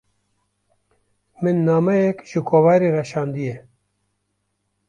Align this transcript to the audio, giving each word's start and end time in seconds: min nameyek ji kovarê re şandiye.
min 1.41 1.57
nameyek 1.67 2.17
ji 2.29 2.39
kovarê 2.49 2.89
re 2.95 3.03
şandiye. 3.11 3.55